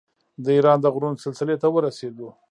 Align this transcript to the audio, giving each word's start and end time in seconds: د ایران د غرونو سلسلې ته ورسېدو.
د 0.43 0.45
ایران 0.57 0.77
د 0.81 0.85
غرونو 0.93 1.21
سلسلې 1.25 1.55
ته 1.61 1.67
ورسېدو. 1.71 2.29